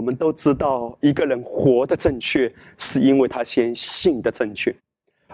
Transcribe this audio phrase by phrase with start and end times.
[0.00, 4.74] 我们都知道，一个人活的正确，是因为他先信的正确，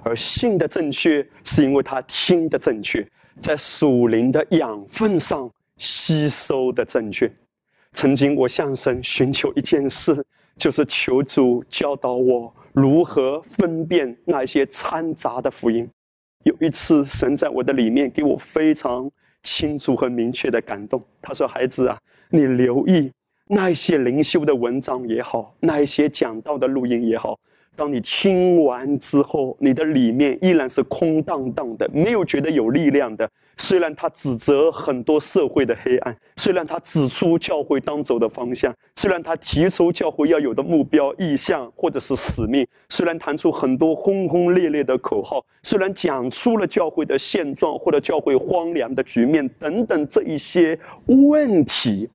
[0.02, 3.06] 而信的正确，是因为他听的正确，
[3.38, 7.32] 在属灵的养分上吸收的正确。
[7.92, 10.20] 曾经我向神寻求一件事，
[10.56, 15.88] 就是求主教导我如何分辨那些掺杂的福音。
[16.42, 19.08] 有一次，神在我的里面给我非常
[19.44, 21.00] 清楚和明确的感动。
[21.22, 21.96] 他说：“孩子啊，
[22.30, 23.12] 你留意。”
[23.48, 27.38] 那一些灵修的文章也好，那一些讲道的录音也好，
[27.76, 33.30] 当你听完之后，你的里面依然是空荡荡的，没有觉得有力量的。
[33.58, 52.10] 虽然他指责很多社会的黑暗，虽然他指出教会当走的方向，虽然他提出教会要有的目标、意向或者是使命，虽然谈出很多轰轰烈烈的口号，虽然讲出了教会的现状或者教会荒凉的局面等等这一些问题。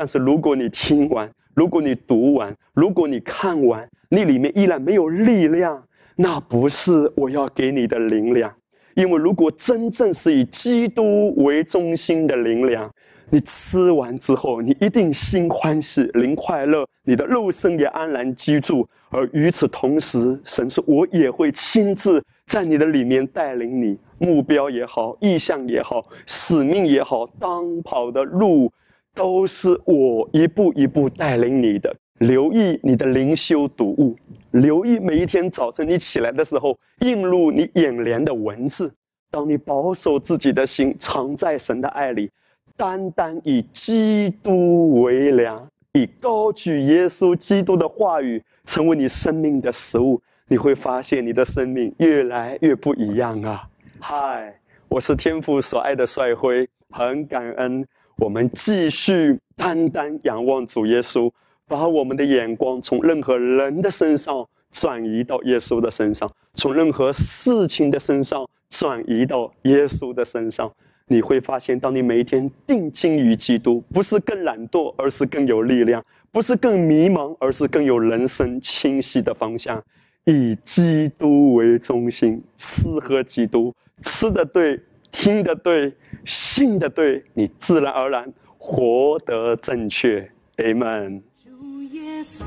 [0.00, 5.78] 但是，如果你听完，如果你读完，如果你看完，你里面依然没有力量，
[6.16, 8.50] 那不是我要给你的灵粮。
[8.94, 12.90] 因为如果真正是以基督为中心的灵粮，
[13.28, 18.88] 你吃完之后，你一定心欢喜、灵快乐，你的肉身也安然居住。
[19.10, 28.72] 而与此同时，神说，我也会亲自在你的里面带领你，目标也好，意向也好，使命也好，当跑的路。
[29.14, 34.16] 都是我一步一步带领你的，留意你的灵修读物，
[34.52, 38.92] 留意每一天早晨你起来的时候映入你眼帘的文字。
[39.30, 42.30] 当你保守自己的心，藏在神的爱里，
[42.76, 53.68] 单单以基督为粮，以高举耶稣基督的话语成为你生命的食物，你会发现你的生命越来越不一样啊！
[54.00, 54.52] 嗨，
[54.88, 57.86] 我是天父所爱的帅辉，很感恩。
[58.20, 61.32] 我们继续单单仰望主耶稣，
[61.66, 70.70] 把我们的眼光从任何人的身上转移到耶稣的身上，从任何事情的身上转移到耶稣的身上。
[71.06, 79.82] 你会发现，当你每一天定睛于基督，不是更懒惰，而是更有力量；不是更迷茫，而是更有人生清晰的方向。
[80.24, 84.78] 以基督为中心，吃喝基督，吃的对。
[85.12, 85.92] 听的对，
[86.24, 90.30] 信的对，你自然而然活得正确。
[90.56, 91.22] Amen。
[91.42, 92.44] 主耶稣，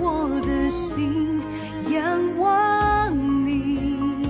[0.00, 1.42] 我的心
[1.90, 3.14] 仰望
[3.44, 4.26] 你，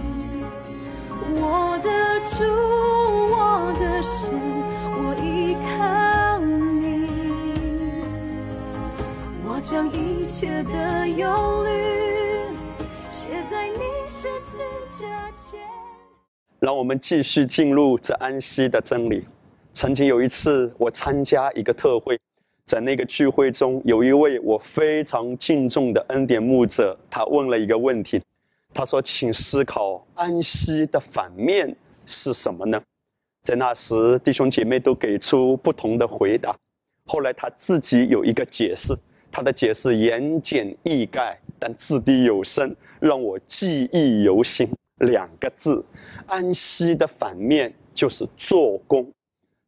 [1.34, 1.88] 我的
[2.25, 2.44] 主，
[3.33, 4.34] 我的神，
[4.97, 6.38] 我依靠
[6.81, 7.06] 你，
[9.44, 11.69] 我将一切的忧虑
[13.09, 14.59] 写在你十字
[14.99, 15.61] 架前。
[16.60, 19.25] 让我们继续进入这安息的真理。
[19.72, 22.21] 曾经有一次，我参加一个特会，
[22.66, 28.22] 在那个聚会中，有一位我非常敬重的恩典牧者，他问了一个问题，
[28.75, 32.78] 他说：“请思考安息的反面是什么呢？”
[33.43, 36.54] 在那时，弟兄姐妹都给出不同的回答。
[37.06, 38.94] 后来他自己有一个解释，
[39.32, 44.69] 他的解释言简意赅，但掷地有声，让我记忆犹新。
[45.00, 45.82] 两个字，
[46.30, 49.06] 安息的反面就是做工。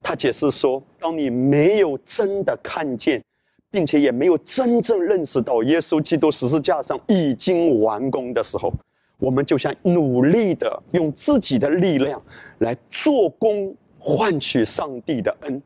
[0.00, 3.22] 他解释说，当你没有真的看见，
[3.70, 8.72] 并且也没有真正认识到耶稣基督十字架上已经完工的时候，
[9.18, 12.20] 我们就像努力的用自己的力量
[12.58, 15.60] 来做工换取上帝的恩。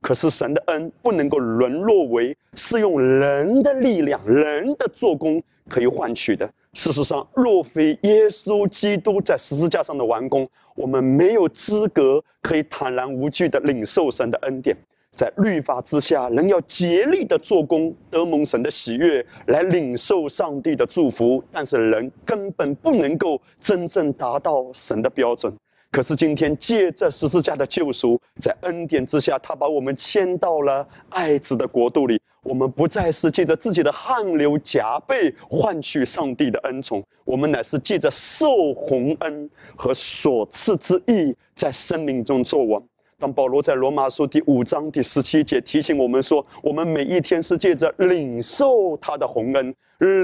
[0.00, 6.50] 可是神的恩不能够沦落为是用人的力量、人的做工可以换取的。
[6.74, 14.74] 事实上，若非耶稣基督在十字架上的完工，我们没有资格可以坦然无惧的领受神的恩典。
[15.14, 21.44] 在律法之下，人要竭力的做工，得蒙神的喜悦，来领受上帝的祝福。
[21.52, 25.54] 但是人根本不能够真正达到神的标准。
[25.90, 32.18] 可是今天借着十字架的救赎，在恩典之下，他把我们牵到了爱子的国度里。
[32.42, 42.82] 我们不再是借着自己的汗流浃背换取上帝的恩宠，我们乃是借着受洪恩和所赐之意，在生命中作王。
[43.16, 49.72] 当保罗在罗马书第五章第十七节提醒我们说，我们每一天是借着领受他的洪恩，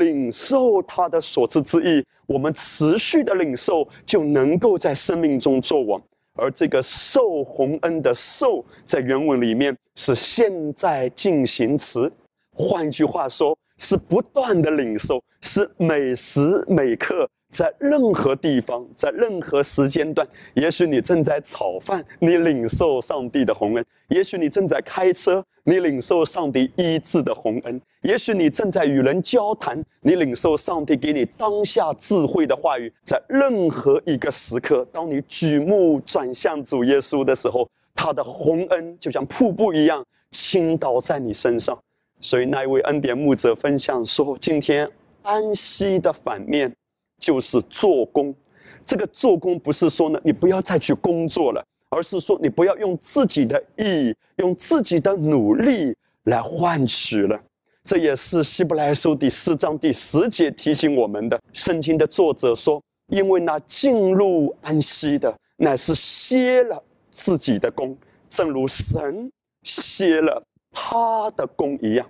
[0.01, 6.03] 领受他的所赐之意，我们持续的领受，就能够在生命中作王。
[6.39, 12.11] 而这个受洪恩的受，在原文里面是现在进行词，
[12.53, 17.29] 换句话说，是不断的领受，是每时每刻。
[17.51, 32.93] 在任何地方，在任何时间段，也许你正在炒饭，你领受上帝的洪恩；也许你正在开车，你领受上帝医治的洪恩；也许你正在与人交谈，你领受上帝给你当下智慧的话语。
[33.03, 41.77] 在任何一个时刻，当你举目转向主耶稣的时候，他的洪恩就像瀑布一样倾倒在你身上。
[42.21, 44.89] 所以那一位恩典牧者分享说：“今天
[45.23, 46.71] 安息的反面。”
[47.19, 48.35] 就是做工，
[48.87, 55.95] 这个做工不是说呢，你不要再去工作了，而是说你不要用自己的意，用自己的努力
[56.25, 57.39] 来换取了。
[57.85, 61.41] 这也是希伯来书第四章第十节提醒我们的。
[61.53, 67.97] 圣经的作者说：“因为那进入安息的，乃是歇了自己的功，
[68.29, 69.31] 正如神
[69.63, 72.07] 歇了他的功一样。”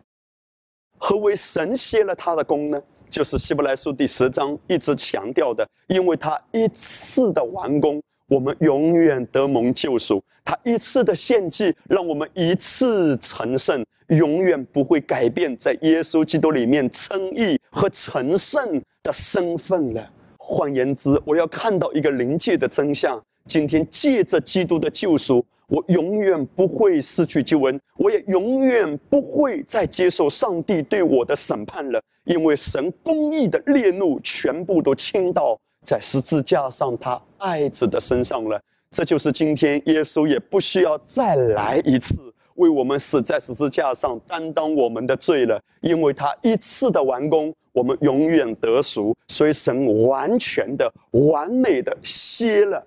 [0.98, 2.82] 何为神歇了他的功呢？
[3.10, 20.10] 就是希伯来书第十章一直强调的，因为他一次的完工，我们永远得蒙救赎；他一次的献祭，让我们一次成圣，永远不会改变在耶稣基督里面称义和成圣的身份了。
[20.36, 25.44] 换言之，我要看到一个灵界的真相：今天借着基督的救赎。
[25.68, 38.60] 我永远不会失去救恩，我也永远不会再接受上帝对我的审判了，因为神公义的烈怒全部都倾倒在十字架上他爱子的身上了。
[38.90, 49.14] 这就是今天耶稣也不需要再来一次为我们死在十字架上担当我们的罪了，因为他一次的完工，我们永远得赎。
[49.28, 52.82] 所以神完全的、完美的歇了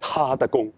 [0.00, 0.72] 他的功。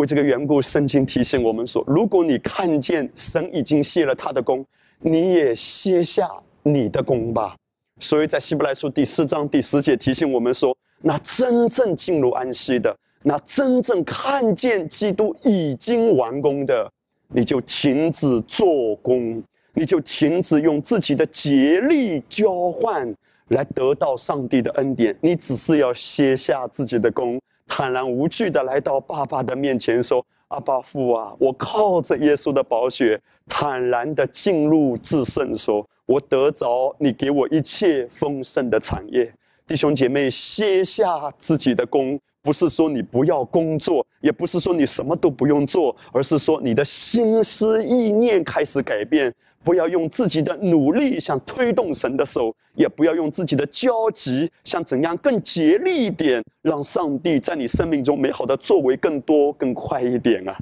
[0.00, 4.64] 为这个缘故，圣经提醒我们说：如果你看见神已经卸了他的功，
[4.98, 6.26] 你也卸下
[6.62, 7.54] 你的功吧。
[7.98, 16.90] 所以在希伯来书第四章第十节提醒我们说：那真正进入安息的，那真正看见基督已经完工的，
[17.28, 19.42] 你就停止做工，
[19.74, 23.14] 你就停止用自己的竭力交换
[23.48, 27.38] 来得到上帝的恩典，你只是要卸下自己的功。
[27.72, 33.18] 坦然无惧的来到爸爸的面前，说：“阿爸父啊，我靠着耶稣的宝血，
[33.48, 39.32] 坦然的进入至圣所，我得着你给我一切丰盛的产业。”
[39.68, 49.32] 弟兄姐妹，歇下自己的功，不是说你不要工作，也不是说你什么都不用做，而是说你的心思意念开始改变。
[49.62, 60.56] 不要用自己的努力想推动神的手，也不要用自己的焦急想怎样更竭力一点，让上帝在你生命中美好的作为更多更快一点啊！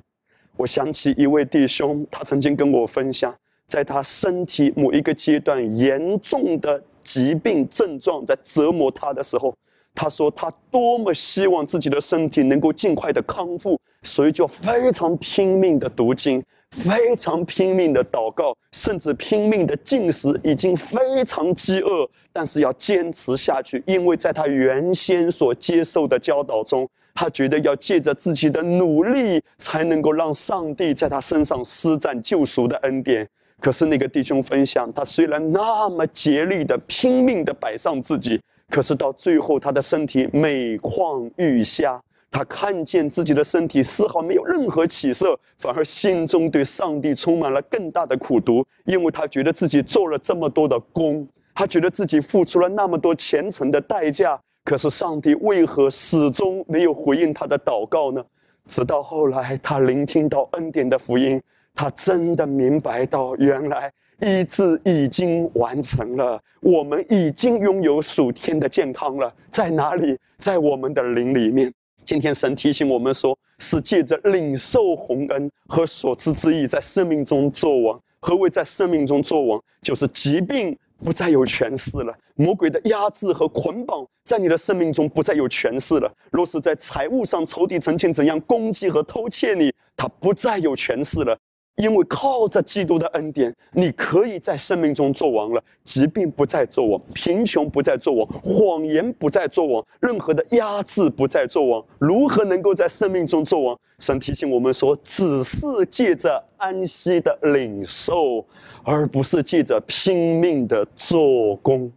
[0.57, 3.33] 我想起一位弟兄，他曾经跟我分享，
[3.69, 9.55] 在他身体某一个阶段严重的疾病症状在折磨他的时候，
[9.95, 16.43] 他说他多么希望自己的身体能够尽快的康复，所以就非常拼命的读经。
[16.71, 33.29] 非常拼命的祷告，甚至拼命的进食，已经非常饥饿，但是要坚持下去，因为在他原先所接受的教导中，他觉得要借着自己的努力，才能够让上帝在他身上施展救赎的恩典。
[33.61, 38.41] 可是那个弟兄分享，他虽然那么竭力的拼命的摆上自己，
[38.71, 42.01] 可是到最后，他的身体每况愈下。
[42.31, 58.23] 他看见自己的身体丝毫没有任何起色，反而心中对上帝充满了更大的苦毒，因为他觉得自己做了这么多的功，他觉得自己付出了那么多虔诚的代价，可是上帝为何始终没有回应他的祷告呢？
[58.67, 61.41] 直到后来，他聆听到恩典的福音，
[61.75, 70.19] 他真的明白到，原来医治已经完成了，我们已经拥有属天的健康了，在哪里？
[70.37, 71.73] 在我们的灵里面。
[72.09, 78.01] 今天神提醒我们说，是借着领受洪恩和所赐之意，在生命中作王。
[78.21, 79.63] 何为在生命中作王？
[79.83, 80.75] 就是疾病
[81.05, 86.11] 不再有权势了，魔鬼的压制和捆绑在你的生命中不再有权势了。
[86.31, 91.39] 若是在财务上仇敌曾经怎样攻击和偷窃你，他不再有权势了。
[91.79, 95.63] 因为靠着基督的恩典，你可以在生命中做王了。
[95.85, 101.85] 疾病不再做王，贫穷不再做王，谎言不再做王，任何的压制不再做王。
[101.99, 103.79] 如何能够在生命中做王？
[104.01, 105.59] 神提醒我们说，只是
[105.89, 108.45] 借着安息的领受，
[108.83, 111.91] 而不是借着拼命的做工。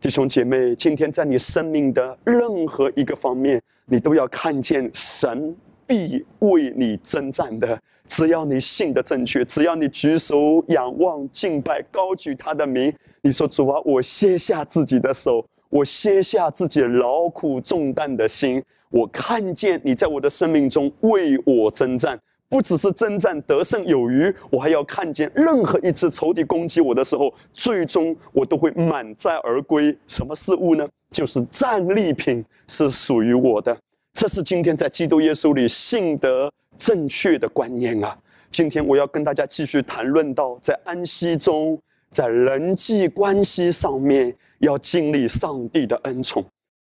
[0.00, 7.78] 弟兄姐妹，今天在你生命的任何一个方面，你都要看见神必为你征战的。
[8.06, 29.96] 只要你信的正确，只要你举手仰望敬拜，高举他的名，你说主啊，我卸下自己的手，我卸下自己劳苦重担的心，我看见你在我的生命中为我征战，不只是征战得胜有余，我还要看见任何一次仇敌攻击我的时候，最终我都会满载而归。
[30.06, 30.86] 什么事物呢？
[31.10, 33.74] 就是战利品是属于我的。
[34.14, 36.50] 这是今天在基督耶稣里信得。
[36.76, 38.18] 正确的观念啊！
[38.50, 41.80] 今天我要跟大家继续谈论到，在安息中，
[42.10, 46.44] 在人际关系上面要经历上帝的恩宠。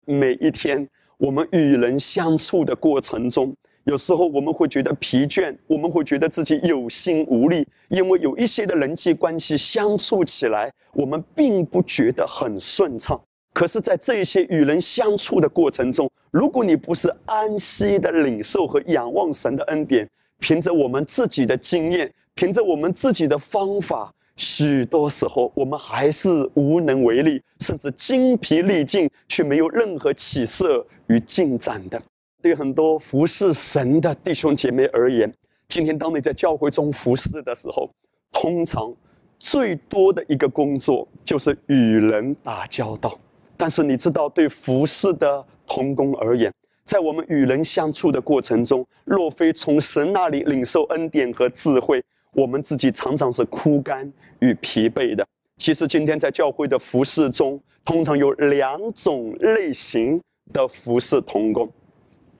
[0.03, 0.85] 每一天，
[1.17, 13.17] 我们与人相处的过程中，有时候我们会觉得疲倦，我们会觉得自己有心无力，因为有一些的人际关系相处起来，我们并不觉得很顺畅。
[13.59, 32.01] 可是，在这些与人相处的过程中，如果你不是安息的领受和仰望神的恩典，凭着我们自己的经验，凭着我们自己的方法，许多时候我们还是无能为力，甚至精疲力尽，却没有任何起色与进展的。
[32.41, 35.29] 对很多服侍神的弟兄姐妹而言，
[35.67, 37.89] 今天当你在教会中服侍的时候，
[38.31, 38.95] 通常
[39.37, 43.19] 最多的一个工作就是与人打交道。
[43.59, 46.49] 但是你知道，对服侍的同工而言，
[46.85, 52.01] 在我们与人相处的过程中，若非从神那里领受恩典和智慧，
[52.31, 55.27] 我们自己常常是枯干与疲惫的。
[55.57, 60.21] 其实，今天在教会的服侍中，通常有两种类型
[60.53, 61.69] 的服侍同工。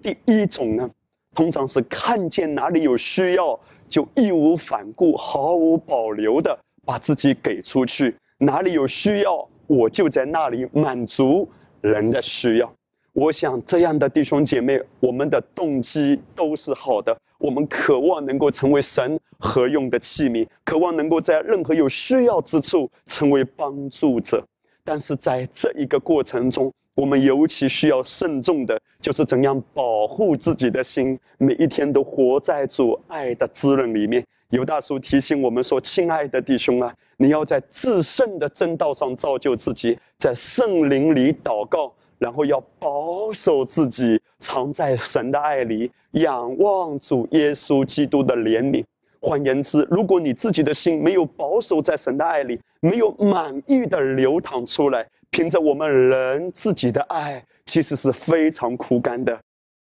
[0.01, 0.89] 第一种呢，
[1.35, 3.59] 通常是看见哪里有需要，
[3.89, 9.45] 就义无反顾、毫无保留的把自己给出去；哪里有需要。
[9.69, 11.47] 我就在那里满足
[11.79, 12.73] 人的需要。
[13.13, 17.15] 我想这样的弟兄姐妹，我们的动机都是好的。
[17.37, 24.43] 我们渴望能够成为神合用的器皿，渴望能够在任何有需要之处成为帮助者。
[24.83, 34.25] 但是在这一个过程中，我们尤其需要慎重的，就是怎样保护自己的心，每一天都活在主爱的滋润里面。
[34.49, 48.83] 尤大叔提醒我们说：“亲爱的弟兄啊。”你要在至圣的正道上造就自己，在圣灵里祷告，然后要保守自己，藏在神的爱里，仰望主耶稣基督的怜悯。
[49.21, 59.37] 换言之，如果你自己的心没有保守在神的爱里，没有满意的流淌出来，凭着我们人自己的爱，其实是非常枯干的。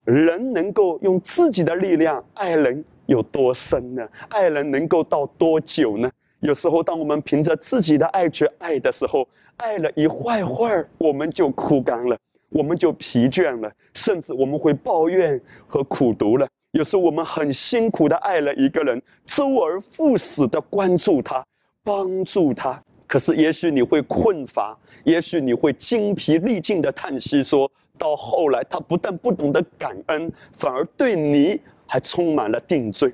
[0.03, 4.07] 人能够用自己的力量爱人有多深呢？
[4.29, 6.09] 爱人能够到多久呢？
[6.39, 9.27] 有时候，当我们凭着自己的爱去爱的时候，
[9.57, 10.31] 爱了一会
[10.67, 12.17] 儿，我们就枯干了，
[12.49, 16.47] 我们就疲倦了，甚至我们会抱怨和苦读了。
[16.71, 21.45] 有时候，我们很辛苦的爱了一个人，周而复始的关注他，
[21.83, 31.59] 帮助他，可是也许你会困乏，也许你会精疲力尽的叹息，说到后来，他不但不懂得感恩，反而对你
[31.91, 33.13] 还充满了定罪。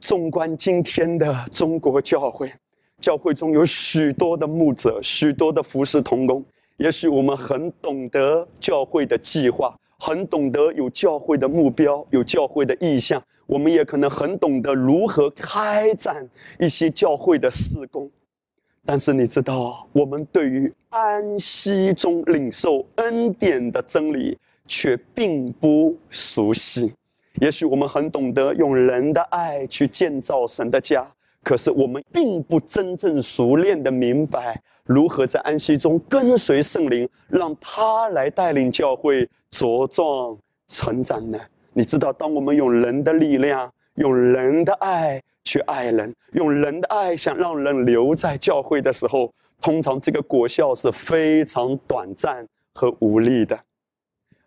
[0.00, 2.52] 纵观今天的中国教会，
[3.00, 6.44] 教会中有许多的牧者，许多的服侍同工。
[6.78, 13.22] 也许我们很懂得教会的计划，很懂得有教会的目标，有教会的意向。
[13.46, 18.10] 我们也可能很懂得如何开展一些教会的事工。
[18.84, 26.92] 但是你知道，我们对于安息中领受恩典的真理，却并不熟悉。
[27.40, 31.06] 也许我们很懂得用人的爱去建造神的家，
[31.44, 41.38] 可是我们并不真正熟练的明白如何在安息中跟随圣灵，让他来带领教会茁壮成长呢？
[41.72, 53.56] 你知道，当我们用人的力量、用人的爱去爱人，用人的爱想让人留在教会的时候，通常这个果效是非常短暂和无力的。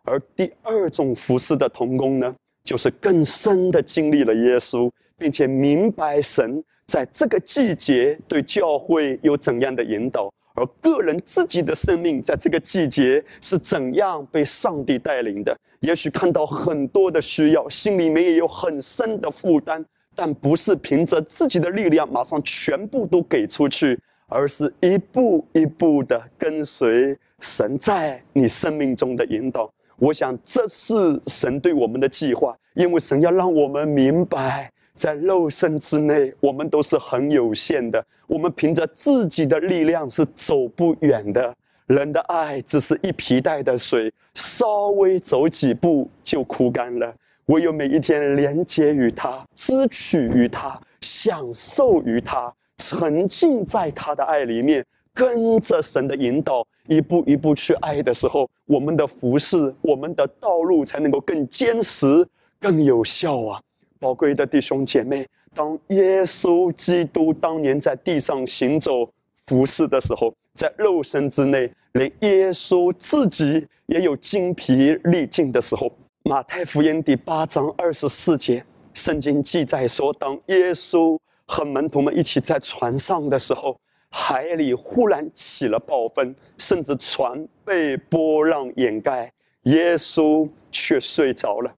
[0.03, 2.35] 而第二种服侍的童工呢？
[2.63, 15.57] 就是更深的经历了耶稣，并且明白神在这个季节对教会有怎样的引导，而个人自己的生命在这个季节是怎样被上帝带领的。
[15.79, 19.83] 也许看到很多的需要，心里面也有很深的负担，
[20.15, 29.73] 但不是凭着自己的力量马上全部都给出去，而是一步一步的跟随神在你生命中的引导。
[30.01, 38.03] 我想，这是神对我们的计划，因为神要让我们明白，在肉身之内，我们都是很有限的。
[38.25, 41.55] 我们凭着自己的力量是走不远的。
[41.85, 47.13] 人的爱只是一皮带的水，稍微走几步就枯干了。
[47.45, 62.27] 唯有每一天连接于他，支取于他，享受于他，沉浸在他的爱里面，跟着神的引导，一步一步去爱的时候，我们的服饰，我们的道路才能够更坚实、
[62.59, 63.61] 更有效啊！
[63.99, 69.07] 宝贵的弟兄姐妹，当耶稣基督当年在地上行走
[69.47, 75.91] 服侍的时候，在肉身之内，连耶稣自己也有精疲力尽的时候。
[76.23, 78.63] 马太福音第八章二十四节，
[78.93, 83.77] 圣经记载说，当耶稣和门徒们一起在船上的时候，
[84.11, 89.31] 海里忽然起了暴风，甚至船被波浪掩盖，
[89.63, 91.73] 耶稣却睡着了。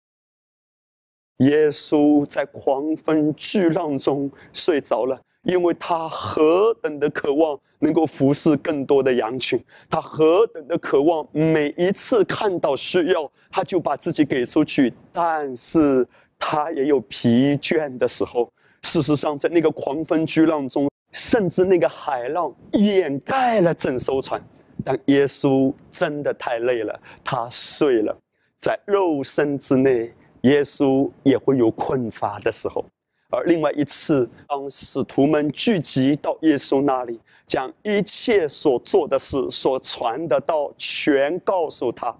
[1.37, 5.21] 耶稣在狂风巨浪中睡着了。
[5.43, 14.93] 因为他何等的渴望能够服侍更多的羊群，他何等的渴望每一次看到需要，他就把自己给出去。
[15.11, 16.07] 但是
[16.39, 18.49] 他也有疲倦的时候。
[18.83, 24.41] 事实上，在那个狂风巨浪中，甚至那个海浪掩盖了整艘船。
[24.83, 28.13] 但耶稣真的太累了，他睡了。
[28.59, 32.83] 在肉身之内，耶稣也会有困乏的时候。
[33.29, 42.13] 而另外一次，当使徒们聚集到耶稣那里，将一切所做的事、所传的道全告诉他，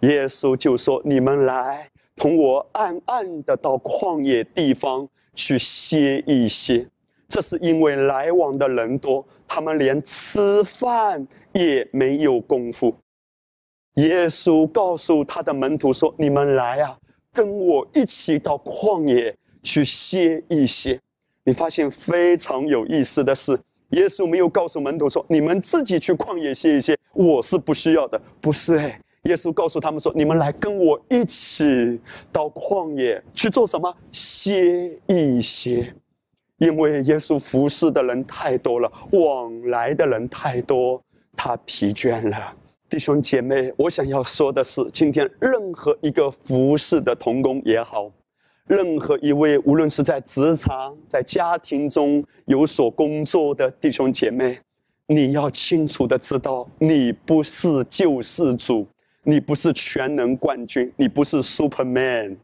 [0.00, 6.88] 耶稣就说：“你们来，同我暗暗的到旷野地方去歇一歇。”
[7.28, 12.94] 这是因为来往的人多，他们连吃饭也没有功夫。
[13.94, 16.96] 耶稣告诉他的门徒说：“你们来啊，
[17.32, 19.34] 跟我一起到旷野。”
[19.66, 20.96] 去歇一歇，
[21.42, 33.92] 你发现非常有意思的是，耶稣没有告诉门徒说：“你们自己去旷野歇一歇，我是不需要的。”不是哎，耶稣告诉他们说：“你们来跟我一起到旷野去做什么？
[34.12, 35.92] 歇一歇，
[36.58, 41.02] 因为耶稣服侍的人太多了，往来的人太多，
[41.36, 42.54] 他疲倦了。”
[42.88, 48.10] 弟兄姐妹，我想要说的是，今天任何一个服侍的童工也好。
[48.68, 54.58] 任何一位，无论是在职场、在家庭中有所工作的弟兄姐妹，
[55.08, 58.86] 你要清楚的知道，你不是救世主，
[59.24, 62.36] 你不是全能冠军，你不是 Superman。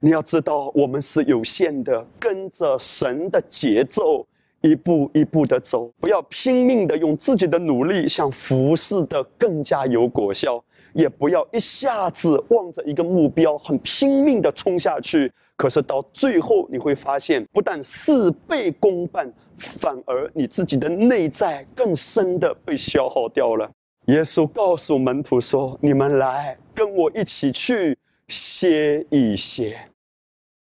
[0.00, 4.24] 你要知道，我们是有限的，跟着神的节奏，
[4.60, 15.32] 一步一步的走，不要拼命的用自己的努力，像服侍的更加有果效，也不要一下子望着一个目标，很拼命的冲下去。
[15.56, 23.68] 可是到最后，你会发现，不但事倍功半，反而你自己的内在更深的被消耗掉了。
[24.06, 29.76] 耶稣告诉门徒说：“你们来跟我一起去歇一歇。”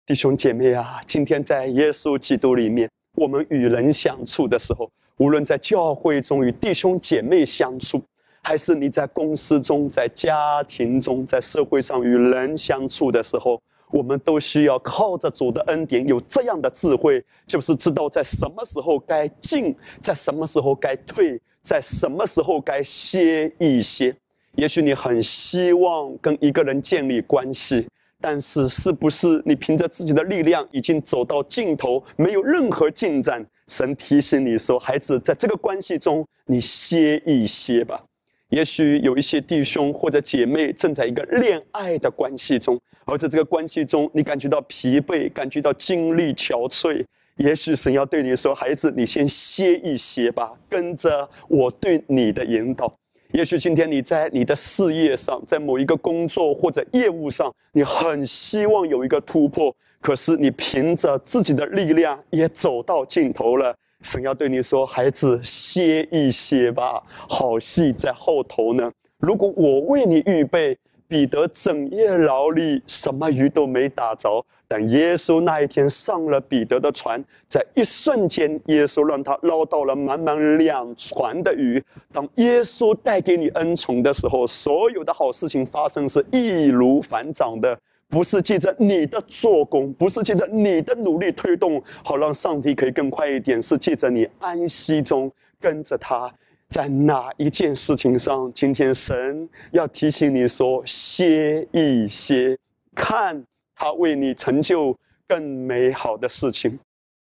[0.06, 8.04] 弟兄姐妹啊，今天在耶稣基督里面，我们与人相处的时候，无论在教会中与弟兄姐妹相处，
[8.42, 13.62] 还是你在公司中、在家庭中、在社会上与人相处的时候。
[13.92, 24.14] 我们都需要靠着主的恩典，有这样的智慧，就是知道在什么时候该进，在什么时候该退，在什么时候该歇一歇。
[24.56, 27.88] 也许你很希望跟一个人建立关系，
[28.24, 33.46] 但是是不是你凭着自己的力量已经走到尽头，没有任何进展？
[33.68, 38.02] 神提醒你说：“孩子，在这个关系中，你歇一歇吧。”
[38.48, 47.06] 也许有一些弟兄或者姐妹正在一个恋爱的关系中，而在这个关系中，你感觉到疲惫，感觉到精力憔悴。
[47.36, 52.98] 也许神要对你说：“孩子，你先歇一歇吧，跟着我对你的引导。”
[53.34, 63.76] 也许今天你在你的事业上，在某一个工作或者业务上，你很希望有一个突破，可是你凭着自己的力量也走到尽头了。
[64.02, 68.92] 神要对你说：“孩子，歇一歇吧，好戏在后头呢。
[69.18, 74.46] 如果我为你预备，彼得整夜劳力，什么鱼都没打着。
[74.74, 81.80] 等耶稣那一天上了彼得的船，在一瞬间，耶稣让他捞到了满满两船的鱼。
[82.12, 93.62] 当耶稣带给你恩宠的时候，所有的好事情发生是易如反掌的。”不是借着你的做工，不是借着你的努力推动，好让上帝可以更快一点。
[93.62, 96.32] 是借着你安息中跟着他，
[96.70, 102.56] 在哪一件事情上，今天神要提醒你说歇一歇，
[102.96, 103.44] 看
[103.84, 106.80] 他为你成就更美好的事情。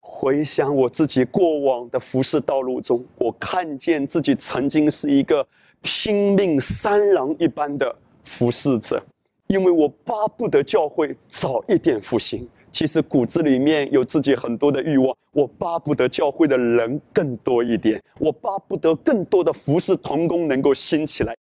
[0.01, 5.47] 回想我自己过往的服侍道路中，我看见自己曾经是一个
[5.81, 9.03] 拼命三郎一般的服侍者。
[9.47, 12.47] 因为我巴不得教会早一点复兴。
[12.71, 21.35] 其实骨子里面有自己很多的欲望，我巴不得教会的人更多一点，我巴不得更多的服侍同工能够兴起来，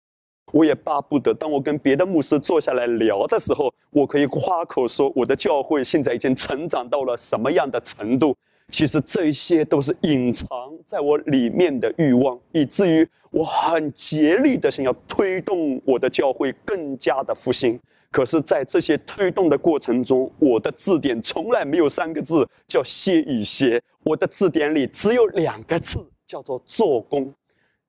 [0.52, 8.36] 我也巴不得当我跟别的牧师坐下来聊的时候，我可以夸口说我的教会现在已经成长到了什么样的程度。
[8.70, 10.48] 其实这些都是隐藏
[10.84, 17.80] 在我里面的欲望，以至于我很竭力的想要推动我的教会更加的复兴。
[18.10, 27.32] 可是，在这些推动的过程中，我的字典从来没有三个字叫歇一歇，我的字典里只有两个字叫做做工。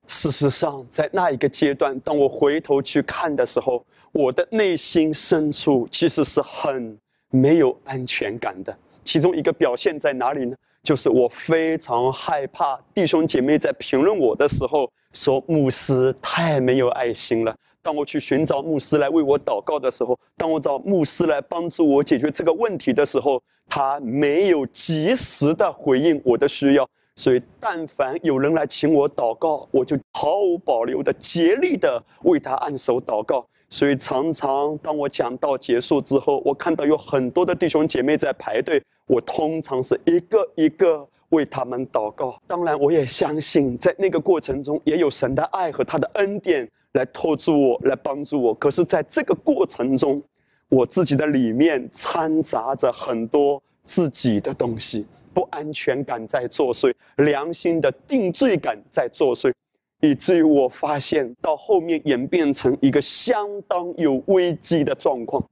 [0.06, 6.98] 事实上，在那一个阶段，当我回头去看的时候，我的内心深处其实是很
[7.30, 8.76] 没有安全感的。
[9.04, 10.56] 其中一个表现在哪里呢？
[10.82, 17.54] 就是我非常害怕弟兄姐妹在评论我的时候说牧师太没有爱心了。
[17.82, 26.88] 当我去寻找牧师来为我祷告的时候，当我找牧师来帮助我解决这个问题的时候，他没有及时的回应我的需要。
[27.20, 33.46] 所以，但凡有人来请我祷告，我就毫无保留的竭力的为他按手祷告。
[33.68, 42.40] 所以，常常当我讲到结束之后，我看到有很多的弟兄姐妹在排队，我通常是一个一个为他们祷告。
[42.46, 46.66] 当然，我也相信在那个过程中也有神的爱和他的恩典。
[46.94, 48.54] 来托住我，来帮助我。
[48.54, 50.20] 可是，在这个过程中，
[50.68, 59.52] 我自己的里面掺杂着很多自己的东西，不安全感在作祟，良心的定罪感在作祟，
[60.00, 65.42] 以至于我发现到后面演变成一个相当有危机的状况，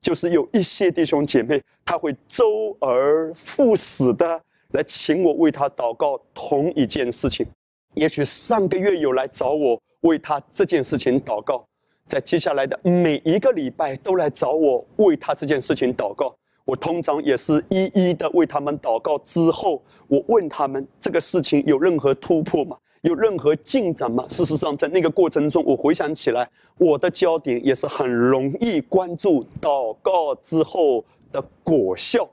[0.00, 4.40] 就是有一些弟兄姐妹他会周而复始的
[4.72, 7.46] 来请我为他祷告同一件事情，
[7.94, 9.80] 也许上个月有来找我。
[10.02, 11.66] 为他这件事情祷告，
[12.06, 16.32] 在接下来的每一个礼拜都来找我为他这件事情祷告。
[16.66, 22.76] 我通常也是一一的为他们祷告之后，我问他们这个事情有任何突破吗？
[23.02, 24.26] 有任何进展吗？
[24.28, 32.28] 事实上，在那个过程中，我回想起来，我的焦点也是很容易关注祷告之后的果效，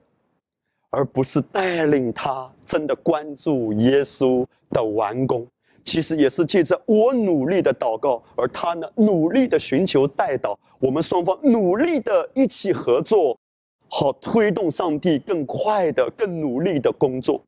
[0.90, 5.46] 而不是带领他真的关注耶稣的完工。
[5.86, 13.38] 其实也是借着我努力的祷告，而他呢努力的寻求代祷，我们双方努力的一起合作，
[13.96, 17.40] 好推动上帝更快的、更努力的工作。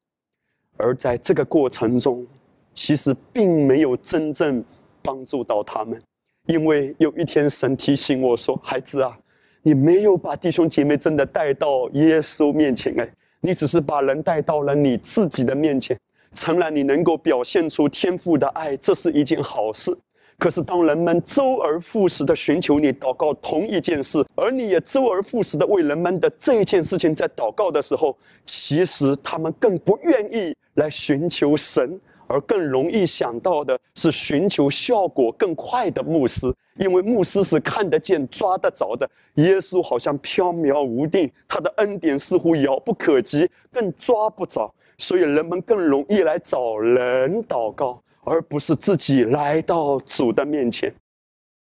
[0.78, 2.24] 而在这个过程中，
[2.72, 4.64] 其实并没有真正
[5.02, 6.00] 帮助到他们，
[6.46, 9.18] 因为有一天神提醒我说：“孩子啊，
[9.64, 13.10] 你没有把弟兄姐妹真的带到耶稣面前，哎，
[13.42, 16.00] 你只是把人带到了你自己的面前。”
[16.36, 19.98] 诚然，你能够表现出天赋的爱，这是一件好事。
[20.38, 39.10] 可是，当人们周而复始的寻求你祷告同一件事，而你也周而复始的为人们的这一件事情在祷告的时候，其实他们更不愿意来寻求神，而更容易想到的是寻求效果更快的牧师，因为牧师是看得见、抓得着的。
[39.36, 44.74] 耶稣好像飘渺无定，他的恩典似乎遥不可及，更抓不着。
[44.98, 50.94] 所以人们更容易来找人祷告，而不是自己来到主的面前。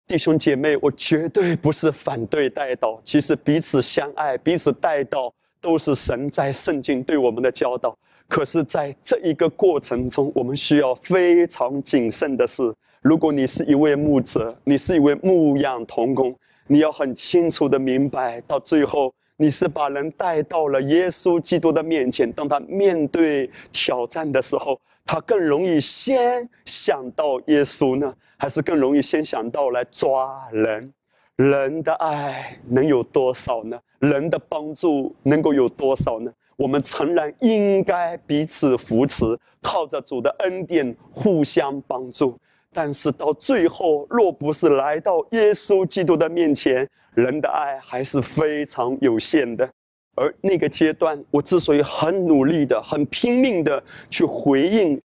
[0.07, 7.97] 弟兄姐妹，我绝对不是反对代祷，其实彼此相爱、彼此代祷都是神在圣经对我们的教导。
[8.27, 16.35] 可是，在这一个过程中，我们需要非常谨慎的是：如果你是一位牧者，你是一位牧养童工，
[16.67, 19.13] 你要很清楚的明白，到最后。
[19.37, 30.91] 你是把人带到了耶稣基督的面前，当他面对挑战的时候，他更容易先想到耶稣呢，还是更容易先想到来抓人？
[31.35, 33.79] 人的爱能有多少呢？
[33.99, 36.31] 人的帮助能够有多少呢？
[36.57, 42.37] 我们诚然应该彼此扶持，靠着主的恩典互相帮助。
[42.73, 49.69] 但是到最后，若不是来到耶稣基督的面前，人的爱还是非常有限的。
[50.15, 54.99] 而那个阶段，我之所以很努力的、很拼命的去回应，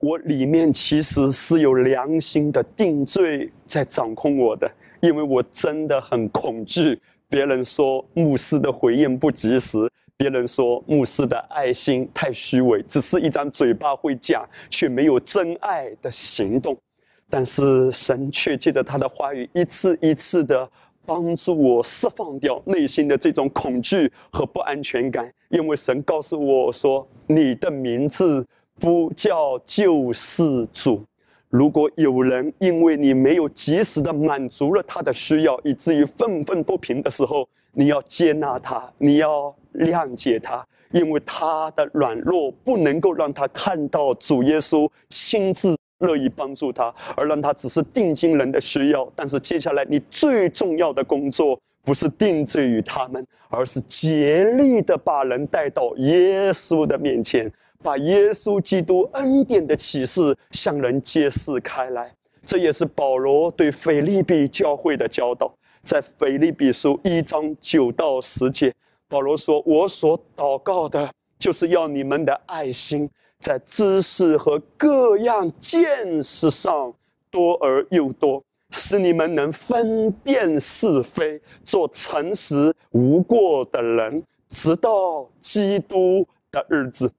[0.00, 16.76] 我里面其实是有良心的定罪在掌控我的，因为我真的很恐惧别人说牧师的回应不及时，别人说牧师的爱心太虚伪，只是一张嘴巴会讲，却没有真爱的行动。
[17.28, 20.68] 但是神却借着他的话语，一次一次的
[21.06, 28.44] 帮助我释放掉内心的这种恐惧和不安全感，因为神告诉我说：“你的名字
[28.80, 31.02] 不叫救世主。
[31.48, 49.10] 如果有人因为你没有及时的满足了他的需要，以至于愤愤不平的时候，你要接纳他，你要谅解他，因为他的软弱不能够让他看到主耶稣亲自乐意帮助他，而让他只是定金人的需要。
[49.14, 57.50] 但是接下来你最重要的工作，不是定罪于他们，而是竭力的把人带到耶稣的面前。
[57.82, 62.12] 把耶稣基督恩典的启示向人揭示开来，
[62.44, 65.54] 这也是保罗对腓利比教会的教导。
[65.84, 68.74] 在腓利比书一章九到十节，
[69.08, 76.92] 保罗说：“我所祷告的，就是要你们的爱心在知识和各样见识上
[77.30, 87.10] 多而又多，使你们能分辨是非，做诚实无过的人，直到基督的日子。”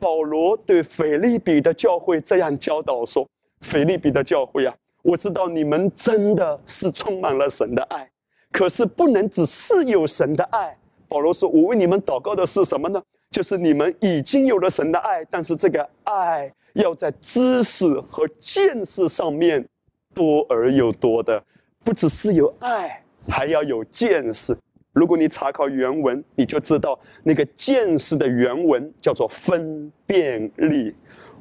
[0.00, 3.26] 保罗对腓利比的教会这样教导说
[3.62, 8.10] ：“腓利比的教会啊，我知道你们真的是充满了神的爱，
[8.52, 10.76] 可是不能只是有神的爱。”
[11.08, 13.02] 保罗说：“我为你们祷告的是什么呢？
[13.34, 19.66] 就是你们已经有了神的爱，但是这个爱要在知识和见识上面
[20.14, 21.42] 多而又多的，
[21.82, 24.56] 不只是有爱，还要有见识。”
[24.94, 30.94] 如果你查考原文，你就知道那个见识的原文叫做分辨力。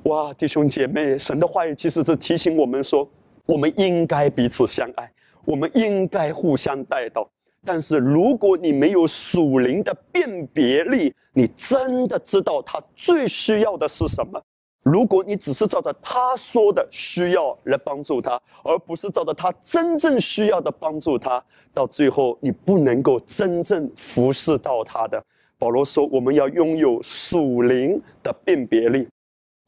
[0.06, 3.08] 哇，弟兄姐妹，神的话语其实是提醒我们说，
[3.46, 5.08] 我们应该彼此相爱，
[5.46, 7.30] 我们应该互相带到。
[7.66, 14.42] 但是如果你没有属灵的辨别力，你真的知道他最需要的是什么？
[14.84, 21.42] 如果你只是照着他说的需要来帮助他，而不是照着他真正需要的帮助他，
[21.74, 25.24] 到最后你不能够真正服侍到他的。
[25.58, 29.08] 保罗说：“我们要拥有属灵的辨别力。”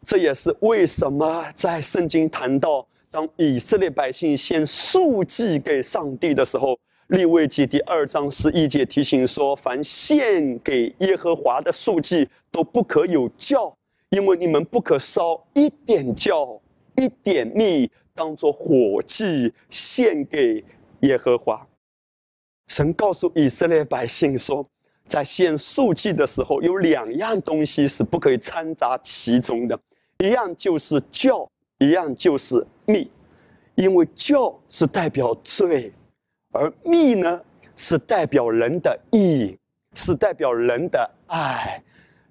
[0.04, 6.78] 这也是为什么在圣经谈到，当以色列百姓献素祭给上帝的时候，
[7.10, 13.72] 利未记第二章十一节提醒说：“凡献给耶和华的素祭，都不可有教。”
[14.10, 16.60] 因为你们不可烧一点酵、
[16.96, 20.63] 一点蜜，当做火祭献给
[21.02, 21.68] 耶和华。
[22.70, 24.68] 神告诉以色列百姓说，
[25.08, 29.80] 在献素祭的时候，有两样东西是不可以掺杂其中的，
[30.24, 33.12] 一样就是酵，一样就是蜜。
[33.76, 35.91] 因为酵是代表罪，
[36.56, 37.39] 而密呢
[37.76, 39.58] 是代表人的义，
[39.94, 41.82] 是代表人的爱。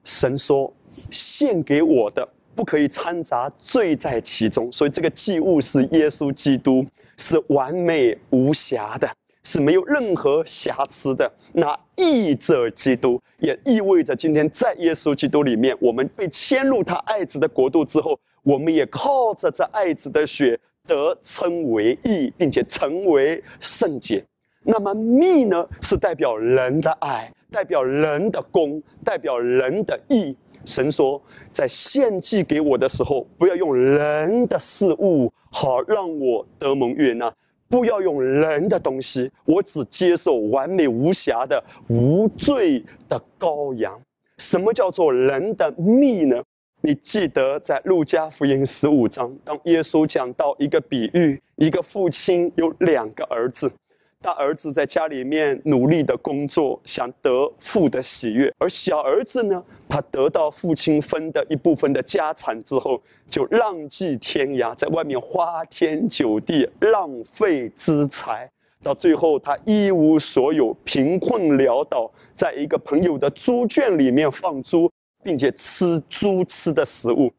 [0.02, 0.72] 神说。
[1.10, 9.10] 献给我的不可以掺杂罪在其中，所以这个祭物是耶稣基督，是完美无瑕的，
[9.42, 11.30] 是没有任何瑕疵的。
[11.52, 24.24] 那义者基督也意味着，今天在耶稣基督里面，我们被迁入他爱子的国度之后，我们也靠着这爱子的血得称为义，并且成为圣洁。
[24.62, 30.36] 那么密呢，是代表人的爱，代表人的功，代表人的义。
[30.64, 31.20] 神说，
[31.52, 37.30] 在献祭给我的时候，不要用人的事物，好让我得蒙悦纳；
[37.68, 44.00] 不要用人的东西，我只接受完美无瑕的无罪的羔羊。
[44.38, 46.42] 什么叫做人的密呢？
[46.86, 53.72] 你记得在路加福音十五章，当耶稣讲到一个比喻，一个父亲有两个儿子。
[54.20, 68.46] 大儿子在家里面努力的工作，想得父的喜悦；而小儿子呢，他得到父亲分的一部分的家产之后，就浪迹天涯，在外面花天酒地，浪费资财，
[68.82, 74.90] 到最后他一无所有，贫困潦倒，在一个朋友的猪圈里面放猪，
[75.24, 77.32] 并且吃猪吃的食物。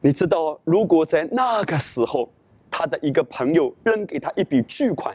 [0.00, 2.32] 你知道，如果在那个时候，
[2.70, 5.14] 他的一个朋友扔给他一笔巨款。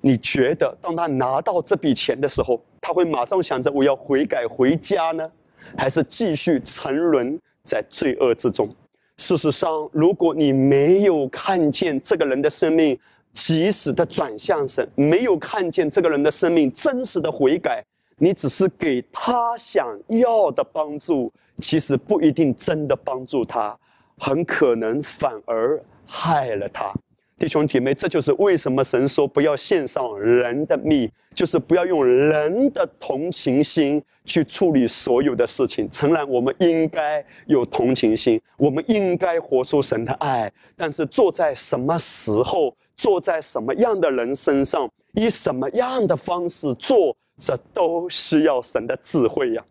[0.00, 5.30] 你觉得，当他拿到这笔钱的时候，他会马上想着我要悔改回家呢，
[5.76, 8.68] 还是继续沉沦在罪恶之中？
[9.16, 12.98] 事实上，如果你没有看见这个人的生命
[13.32, 17.82] 及时的转向神，没有看见这个人的生命真实的悔改，
[18.16, 23.76] 你只是给他想要的帮助，其实不一定真的帮助他，
[24.18, 26.92] 很可能反而害了他。
[27.36, 35.90] 弟兄姐妹，这就是为什么神说不要献上人的命，就是不要用人的同情心去处理所有的事情。
[35.90, 49.64] 诚然，我们应该有同情心，我们应该活出神的爱，但是做在什么时候，做在什么样的人身上，以什么样的方式做，这都需要神的智慧呀。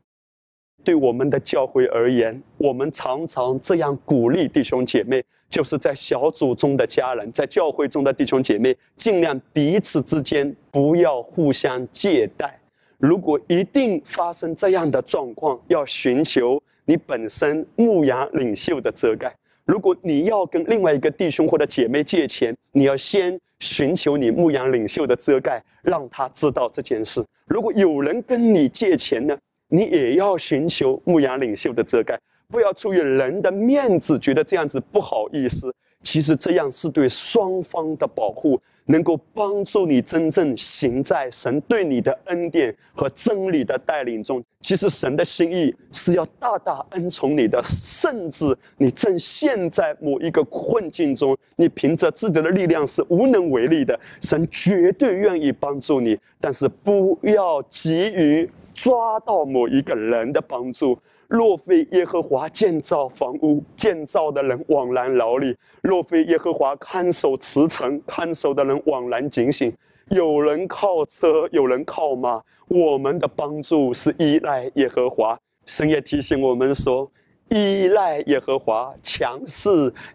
[0.83, 12.59] 对我们的教会而言，我们常常这样鼓励弟兄姐妹，就是在小组中的家人，在教会中的弟兄姐妹，尽量彼此之间不要互相借贷。
[12.97, 19.33] 如果一定发生这样的状况，要寻求你本身牧羊领袖的遮盖。
[19.63, 27.23] 如果你要跟另外一个弟兄或者姐妹借钱，你要先寻求你牧羊领袖的遮盖，让他知道这件事。
[27.45, 29.37] 如果有人跟你借钱呢？
[29.69, 35.73] 你也要寻求牧羊领袖的遮盖，不要出于人的面子，觉得这样子不好意思。
[36.03, 44.43] 其实这样是对双方的保护，能够帮助你真正行在神对你的恩典和真理的带领中。
[44.59, 56.19] 其实神的心意是要大大恩宠你的，甚至你正陷在某一个困境中，你凭着自己的力量是无能为力的，神绝对愿意帮助你。
[56.39, 58.47] 但是不要急于。
[58.75, 69.73] 抓到某一个人的帮助，若非耶和华建造房屋，建造的人枉然劳力；若非耶和华看守慈城，看守的人枉然警醒。
[70.09, 75.39] 有人靠车，有人靠马，我们的帮助是依赖耶和华。
[75.65, 77.09] 神也提醒我们说，
[77.49, 79.69] 依赖耶和华，强势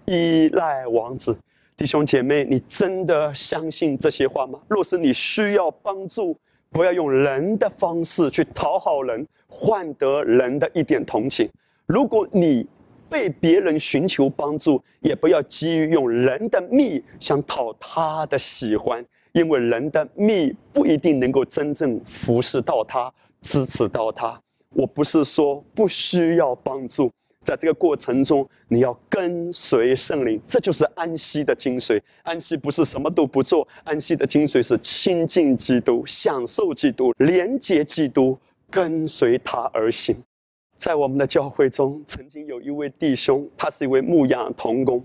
[0.05, 1.37] 依赖王子。
[1.77, 4.61] 弟兄姐妹，你真的相信这些话吗？
[4.69, 6.37] 若是你需要帮助，
[6.71, 11.49] 不要用人的方式去讨好人，换得人的一点同情。
[11.87, 12.67] 如果你
[13.09, 24.39] 被别人寻求帮助，也不要急于用人的密想讨他的喜欢，因为人的密不一定能够真正服侍到他、支持到他。
[24.75, 27.11] 我不是说不需要帮助。
[27.49, 31.99] 在这个过程中，你要跟随圣灵，这就是安息的精髓。
[32.23, 40.15] 安息不是什么都不做，安息的精髓是亲近基督、享受基督、连接基督、跟随他而行。
[40.77, 45.03] 在我们的教会中，曾经有一位弟兄，他是一位牧羊童工，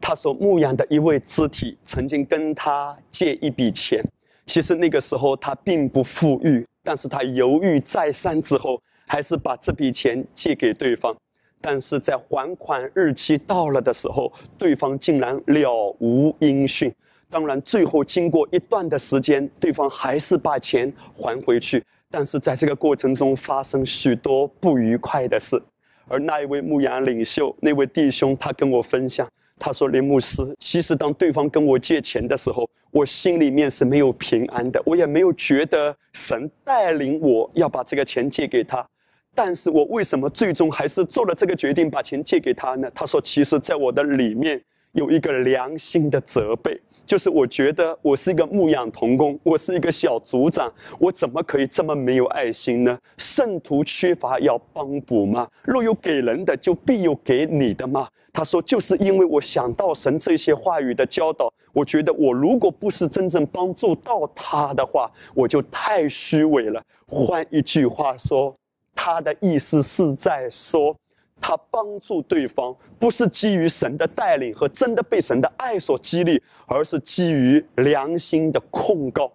[0.00, 4.00] 他说牧羊的一位肢体曾经跟他借一笔钱。
[4.46, 11.12] 其实那个时候他并不富裕，但是他犹豫再三之后，还是把这笔钱借给对方。
[11.60, 16.92] 但是在还款日期到了的时候，对方竟然了无音讯。
[17.28, 21.84] 当然，最后经过一段的时间，对方还是把钱还回去。
[22.10, 25.62] 但是在这个过程中，发生许多不愉快的事。
[26.08, 29.28] 而那一位牧羊领袖，那位弟兄，他跟我分享，
[29.60, 38.84] 他说：“林牧师，其实当对方跟我借钱的时候，我心里面是没有平安的，我也没有觉得神带领我要把这个钱借给他。”
[39.34, 42.90] 但是我为什么最终还是做了这个决定，把钱借给他呢？
[42.94, 44.60] 他说：“其实，在我的里面
[44.92, 52.98] 有一个良心的责备，就是我觉得我是一个牧养童工，我是一个小组长，我怎么可以这么没有爱心呢？
[53.18, 55.48] 圣徒缺乏要帮补吗？
[55.62, 66.82] 若有给人的，就必有给你的吗？”他说：“就是因为我想到神这些话语的教导，我觉得我如果不是真正帮助到他的话，我就太虚伪了。
[67.06, 68.54] 换一句话说。”
[69.02, 70.94] 他的意思是在说，
[71.40, 79.32] 他帮助对方不是基于神的带领和真的被神的爱所激励，而是基于良心的控告。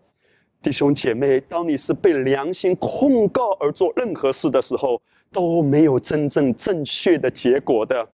[0.61, 5.01] 弟兄姐妹，当你是被良心控告而做任何事的时候，
[5.31, 8.07] 都没有真正正确的结果的，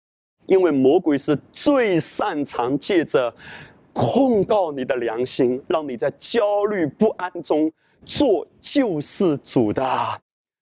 [0.44, 3.34] 因为魔鬼是最擅长借着
[3.94, 7.72] 控告你的良心，让你在焦虑不安中
[8.04, 9.82] 做救世主的。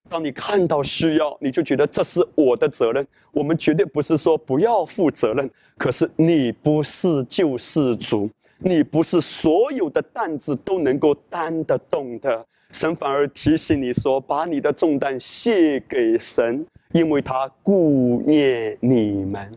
[0.08, 3.06] 当你看到需要，你就觉得这是我的责任。
[3.32, 12.44] 我们绝对不是说不要负责任，可是你不是救世主，你不是所有的担子都能够担得动的。
[12.72, 19.52] 神反而提醒你说：“把你的重担卸给神，因为他顾念你们。”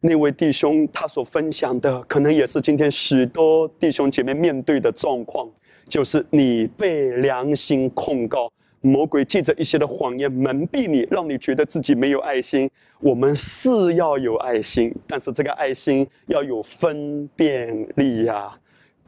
[0.00, 5.48] 那位弟兄他所分享的，可能也是今天许多弟兄姐妹面对的状况，
[5.88, 8.50] 就是你被良心控告。
[8.86, 12.70] 魔鬼借着一些的谎言蒙蔽你，让你觉得自己没有爱心。
[13.00, 18.50] 我们是要有爱心，但是这个爱心要有分辨力呀，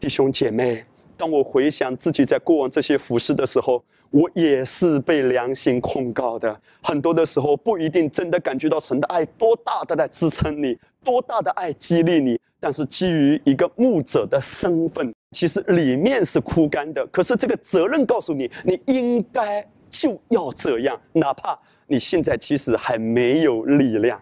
[0.01, 0.85] 弟兄姐妹。
[1.17, 6.61] 当我回想自己在过往这些服饰的时候，我也是被良心控告的。
[6.83, 15.15] 很多的时候不一定真的感觉到神的爱多大的在支撑你，多大的爱激励你，但是基于一个牧者的身份。
[15.33, 24.21] 其实里面是枯干的，可是这个责任告诉你，你应该就要这样，哪怕你现在其实还没有力量。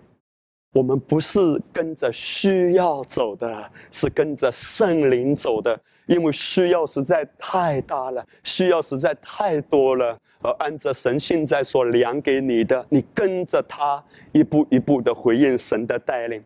[0.72, 1.40] 我们不是
[1.72, 5.78] 跟着需要走的，是跟着圣灵走的。
[6.06, 10.16] 因为需要实在太大了，需要实在太多了。
[10.40, 14.00] 而按着神现在所量给你的，你跟着他
[14.30, 16.40] 一步一步的回应神的带领。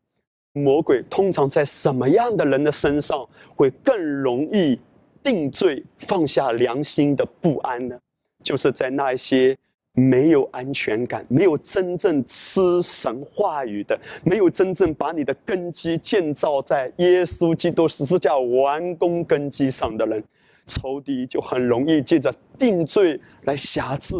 [0.52, 4.78] 魔鬼通常在什么样的人的身上会更容易
[5.22, 7.98] 定罪、放下良心的不安呢？
[8.42, 9.56] 就是在那些。
[9.92, 20.22] 没有安全感，没有真正吃神话语的，没有真正把你的根基建造在耶稣基督十字架完工根基上的人，
[20.68, 24.14] 仇敌就很容易借着定罪来辖制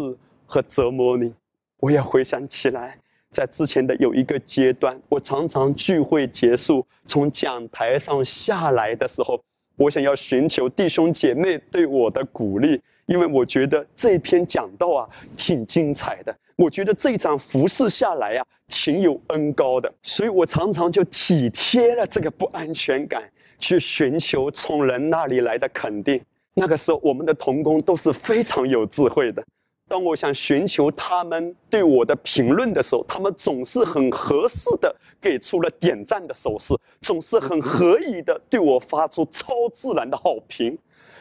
[0.45, 1.33] 和折磨你。
[1.79, 2.97] 我也回想起来，
[3.31, 9.41] 在之前的有一个阶段，我常常聚会结束从讲台上下来的时候，
[9.77, 12.79] 我想要寻求弟兄姐妹对我的鼓励。
[13.07, 23.23] 因为我觉得这篇讲道啊挺精彩的，我觉得这一场服侍下来呀挺有恩高的，所以我常常就体贴了这个不安全感，
[23.59, 26.21] 去寻求从人那里来的肯定。
[26.53, 29.43] 那个时候，我们的童工都是非常有智慧的。
[29.91, 40.77] 当我想寻求他们对我的评论的时候，他们总是很合适的给出了点赞的手势，总是很合宜的对我发出超自然的好评。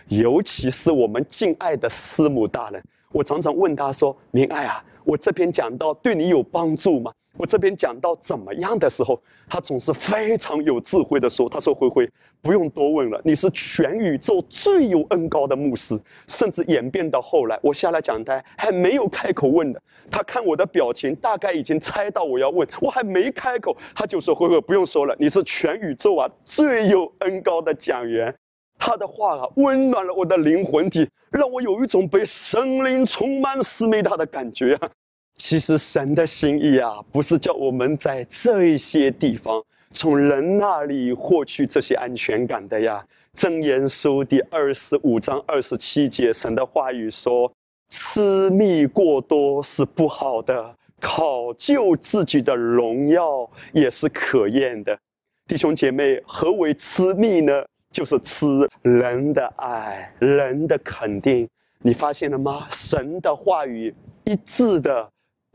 [0.06, 7.12] 尤其是我们敬爱的师母大人，我常常问他说：“明爱啊，我这篇讲到对你有帮助吗？
[7.37, 12.11] 我这边讲到怎么样的时候，他总是非常有智慧的说：‘他说，灰灰，
[12.43, 28.35] 不用多问了，你是全宇宙最有恩高的牧师。’甚至演变到后来，我下了讲台还没有开口问的，他看我的表情，大概已经猜到我要问，我还没开口，他就说：‘灰灰，不用说了，你是全宇宙啊最有恩高的讲员。’”
[28.76, 34.91] 他的话啊，温暖了我的灵魂体，让我有一种被神灵充满思密达的感觉啊！
[35.35, 39.62] 其实神的心意啊，不是叫我们在这一些地方
[39.93, 43.05] 从人那里获取这些安全感的呀。
[43.35, 47.51] 箴言书第二十五章二十七节，神的话语说
[47.89, 54.99] ：“吃蜜过多是不好的，考究自己的荣耀也是可厌的。”
[55.47, 57.64] 弟兄姐妹，何为吃蜜呢？
[57.91, 58.47] 就是吃
[58.83, 61.49] 人的爱，人的肯定，
[61.81, 62.68] 你发现了吗？
[62.70, 63.93] 神的话语
[64.24, 65.11] 一致的，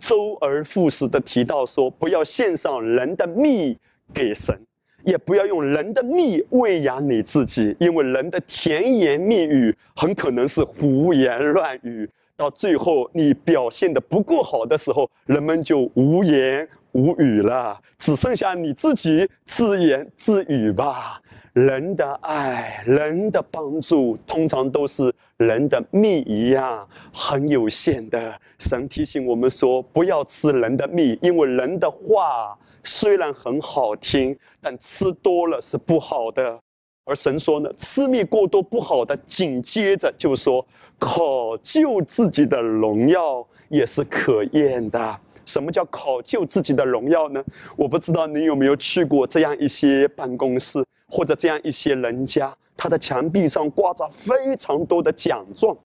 [0.08, 3.76] 周而复始的提到说，不要献上人的蜜
[4.14, 4.56] 给神，
[5.04, 21.20] 也不要用人的蜜喂养你自己，因为人的甜言蜜语很可能是胡言乱语，到最后你表现的不够好的时候，人们就无言无语了，只剩下你自己自言自语吧。
[21.56, 28.38] 人的爱，人的帮助，通常都是人的蜜一样很有限的。
[28.60, 36.60] 神提醒我们说，不要吃人的蜜，因为人的话虽然很好听，但吃多了是不好的。
[37.06, 40.68] 而神说呢，吃蜜过多不好的，紧接着就说，
[41.00, 45.20] 考究自己的荣耀也是可厌的。
[45.46, 47.42] 什么叫考究自己的荣耀呢？
[47.78, 50.84] 我不知道你有没有去过这样一些办公室。
[51.08, 55.76] 或者这样一些人家，他的墙壁上挂着非常多的奖状，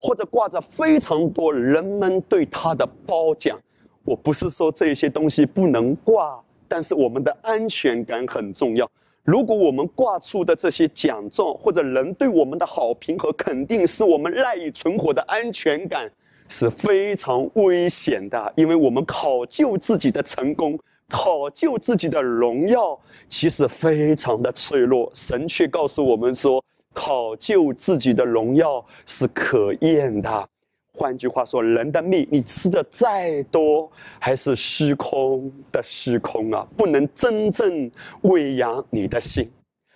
[0.00, 3.58] 或者挂着非常多人们对他的褒奖。
[4.04, 8.90] 我不是说这些东西不能挂，但是我们的安全感很重要。
[9.24, 16.10] 如果我们挂出的这些奖状或者人对我们的好评和肯定，是我们赖以存活的安全感，
[16.48, 20.78] 是非常危险的，因为我们考究自己的成功。
[21.08, 22.98] 考究自己的荣耀，
[23.28, 25.10] 其实非常的脆弱。
[25.14, 30.48] 神却告诉我们说，考究自己的荣耀是可厌的。
[30.92, 37.90] 换句话说，人的命你吃的再多，还是虚空的虚空啊，不能真正
[38.22, 39.50] 喂养你的心。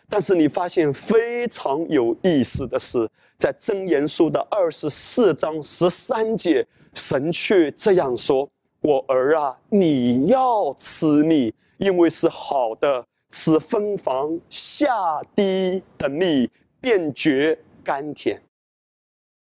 [0.09, 8.49] 但是你发现非常有意思的是，在箴言书的二十四章十三节，神却这样说。
[8.83, 13.05] 我儿啊，你要吃蜜，因为是好的。
[13.31, 16.51] 吃蜂房下滴的蜜，
[16.83, 18.39] 便觉甘甜。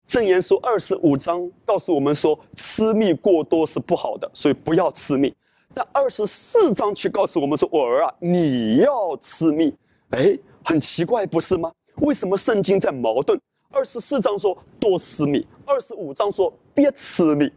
[0.07, 5.35] 正言书二十五章告诉我们说，吃蜜过多是不好的，所以不要吃蜜。
[5.75, 9.75] 但二十四章却告诉我们说，我儿啊，你要吃蜜。
[10.11, 11.73] 哎，很奇怪，不是吗？
[11.97, 13.41] 为什么圣经在矛盾？
[13.73, 17.51] 二十四章说多吃蜜，二十五章说别吃蜜。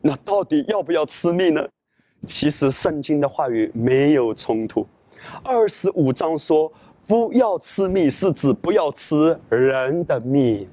[0.00, 1.66] 那到底要不要吃蜜呢？
[2.26, 4.86] 其实圣经的话语没有冲突。
[5.42, 6.70] 二十五章说
[7.06, 10.68] 不要吃蜜，是指不要吃人的蜜，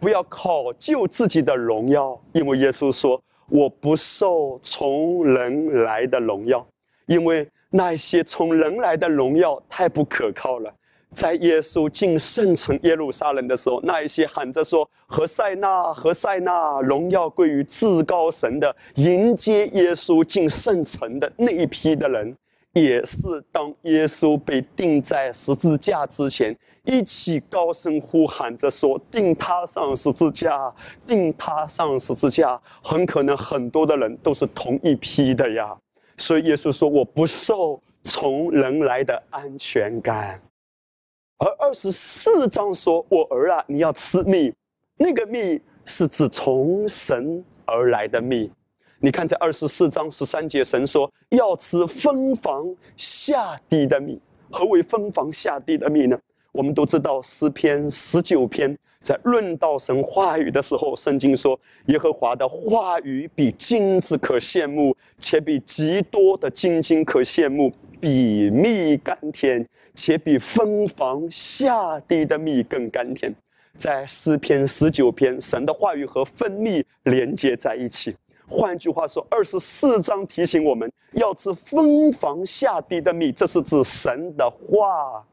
[0.00, 6.66] 不要考究自己的荣耀，因为耶稣说我不受从人来的荣耀，
[7.06, 10.72] 因为那些从人来的荣耀太不可靠了。
[11.14, 22.36] 在耶稣进圣城耶路撒冷的时候，那一些喊着说“何塞纳，何塞纳，荣耀归于至高神”的迎接耶稣进圣城的那一批的人，
[22.72, 23.18] 也是
[23.52, 26.54] 当耶稣被钉在十字架之前，
[26.84, 30.72] 一起高声呼喊着说：“钉他上十字架，
[31.06, 35.74] 钉他上十字架。”很可能很多的人都是同一批的呀。
[36.18, 40.40] 所以耶稣说：“我不受从人来的安全感。”
[41.44, 44.50] 而二十四章说：“我儿啊，你要吃蜜，
[44.96, 48.50] 那个蜜是指从神而来的蜜。
[48.98, 54.18] 你看，在二十四章十三节，神说要吃蜂房下地的蜜。
[54.50, 56.18] 何为蜂房下地的蜜呢？
[56.50, 67.70] 我们都知道诗篇十九篇在论到神话语的时候，圣经说耶和华的话语比金子可羡慕，且比极多的金金可羡慕，
[68.04, 73.32] 比蜜甘甜。”且比蜂房下地的蜜更甘甜，
[73.78, 78.12] 在诗篇十九篇，神的话语和蜂蜜连接在一起。
[78.48, 85.24] 换句话说，二十四章提醒我们要吃蜂房下地的蜜，这是指神的话。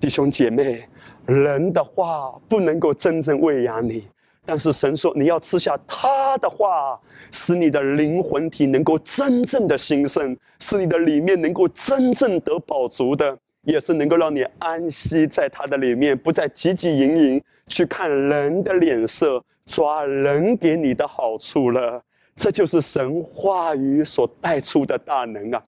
[0.00, 0.88] 弟兄姐妹，
[1.26, 4.08] 人的话不能够真正喂养你，
[4.46, 6.98] 但是神说你要吃下他的话，
[7.32, 13.36] 使你的灵魂体能够真正的兴盛，使你的里面能够真正得饱足的。
[13.64, 22.00] 也是能够让你安息在他的里面，不再汲汲营营去看人的脸色，抓人给你的好处了。
[22.36, 25.60] 这就是神话语所带出的大能啊！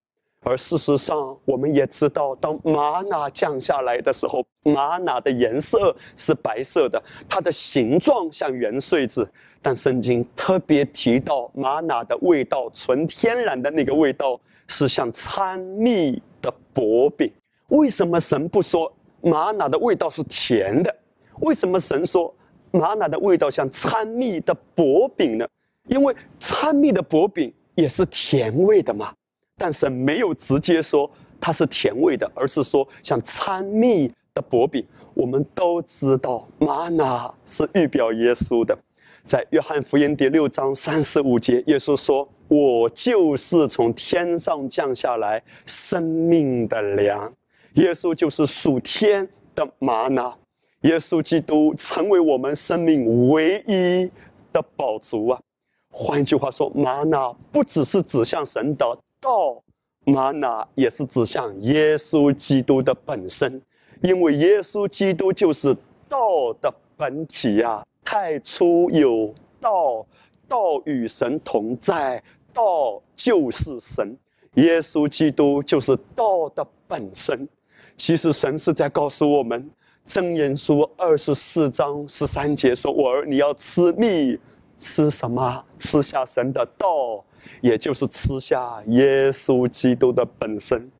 [0.45, 9.29] 而事实上，我们也知道，当玛瑙降下来的时候，玛瑙的颜色是白色的，它的形状像圆穗子。
[9.61, 17.31] 但圣经特别提到，玛瑙的味道，纯天然的那个味道，是像掺蜜的薄饼。
[17.69, 20.95] 为什么神不说玛瑙的味道是甜的？
[21.41, 22.33] 为什么神说
[22.71, 25.47] 玛瑙的味道像掺蜜的薄饼呢？
[25.89, 29.13] 因为掺蜜的薄饼也是甜味的嘛。
[29.59, 34.87] 但神没有直接说它是甜味的，而是说像掺蜜的薄饼。
[35.15, 38.79] 我们都知道玛瑙是预表耶稣的，
[39.25, 47.33] 在约翰福音第六章三十五节，耶稣说：“我就是从天上降下来生命的粮。”
[47.75, 50.39] 耶稣就是属天的玛瑙，
[50.83, 54.09] 耶稣基督成为我们生命唯一
[54.53, 55.41] 的宝足啊！
[55.91, 59.63] 换句话说，玛瑙不只是指向神的道，
[60.05, 63.61] 玛瑙也是指向耶稣基督的本身，
[64.03, 65.77] 因为耶稣基督就是
[66.09, 67.85] 道的本体呀！
[68.05, 70.07] 太初有道，
[70.49, 72.23] 道与神同在，
[72.55, 74.17] 道就是神，
[74.55, 77.47] 耶稣基督就是道的本身。
[77.97, 79.71] 其实神是在告诉我们，
[80.11, 84.39] 《箴言书》二十四章十三节说：“我儿，你要吃蜜，
[84.77, 85.65] 吃什么？
[85.79, 87.23] 吃下神的道，
[87.61, 90.91] 也就是吃下耶稣基督的本身。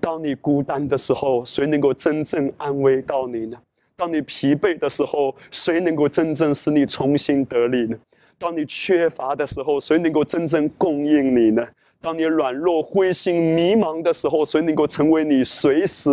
[0.00, 3.56] 当你孤单的时候，谁能够真正安慰到你呢？
[3.96, 7.96] 当你疲惫的时候，谁能够真正使你重新得力呢？
[8.38, 11.66] 当你缺乏的时候，谁能够真正供应你呢？”
[12.02, 16.10] 当你软弱、灰心、迷茫的时候，谁能够成为你随时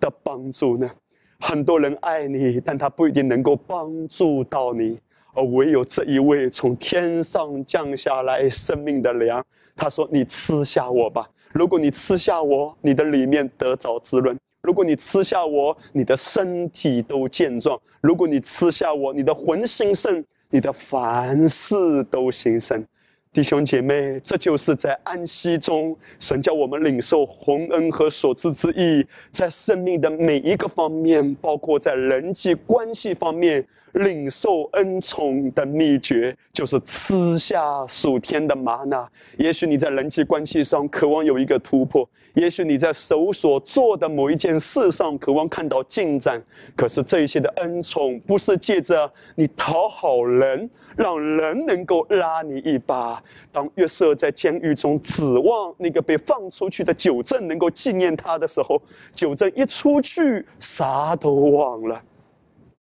[0.00, 0.90] 的帮助呢？
[1.38, 4.98] 很多人爱你，但他不一定能够帮助到你，
[5.36, 9.44] 而唯有这一位从天上降下来生命的粮。
[9.76, 11.28] 他说：“你吃下我吧。
[11.52, 22.82] 如果你吃下我，你的里面得着滋润；如果你吃下我，你的身体都健壮；如果你吃下我，你的魂兴盛，你的凡事都兴盛。”
[23.36, 33.62] 弟兄姐妹，这就是在安息中，神叫我们领受洪恩和所赐之意，在生命的每一个方面，包括在人际关系方面，
[33.92, 39.06] 领受恩宠的秘诀，就是吃下属天的玛纳。
[39.36, 46.42] 也许你在人际关系上渴望有一个突破，也许你在手所做的某一件事上渴望看到进展，
[46.74, 50.70] 可是这一些的恩宠，不是借着你讨好人。
[50.96, 53.22] 让人能够拉你一把。
[53.52, 58.80] 当约瑟在监狱中指望那个被放出去的九正能够纪念他的时候，
[59.12, 62.02] 九正一出去，啥都忘了。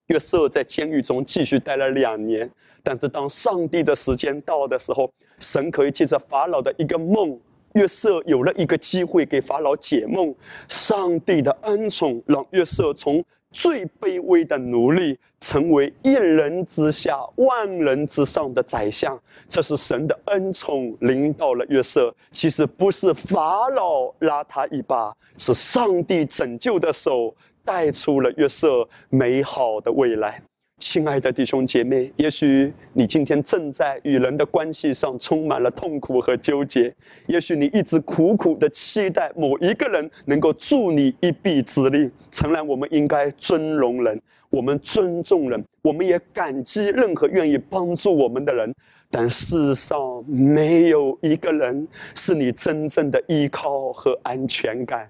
[0.06, 2.48] 约瑟在监狱中继续待了两年，
[2.82, 7.38] 但是当上帝的时间到的时候，神可以借着法老的一个梦，
[7.72, 10.34] 约瑟有了一个机会给法老解梦。
[10.68, 13.24] 上帝的恩宠让约瑟从。
[13.54, 19.16] 最卑微的奴隶成为一人之下万人之上的宰相，
[19.48, 22.12] 这是神的恩宠临到了约瑟。
[22.32, 27.32] 其实不是法老拉他一把，是上帝拯救的手
[27.64, 30.42] 带出了约瑟美好的未来。
[30.84, 36.94] 亲爱的弟兄姐妹，也许你今天正在与人的关系上充满了痛苦和纠结，
[37.26, 42.10] 也许你一直苦苦的期待某一个人能够助你一臂之力。
[42.30, 44.20] 诚然，我们应该尊荣人，
[44.50, 48.72] 我们尊重人，我们也感激任何愿意帮助我们的人。
[49.10, 55.08] 但世上没有一个人是你真正的依靠和安全感。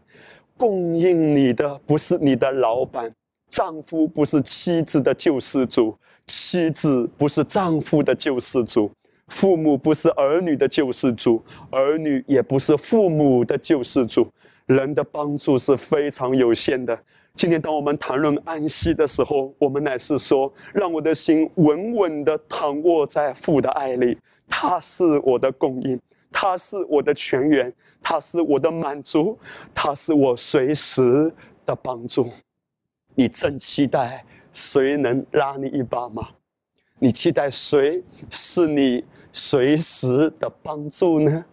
[0.57, 3.12] 供应你的不是你的老板。
[3.55, 5.96] 丈夫不是妻子的救世主，
[6.26, 8.90] 妻子不是丈夫的救世主，
[9.28, 11.40] 父母不是儿女的救世主，
[11.70, 14.26] 儿女也不是父母的救世主。
[14.66, 16.98] 人的帮助是非常有限的。
[17.36, 25.96] 今天，当我们谈论安息的时候，我们乃是说，让我的心稳稳地躺卧在父的爱里，他是我的供应，
[26.32, 29.38] 他是我的泉源，他是我的满足，
[29.72, 31.32] 他是我随时
[31.64, 32.28] 的帮助。
[33.15, 36.29] 你正期待谁能拉你一把吗？
[36.99, 41.45] 你期待谁是你随时的帮助呢？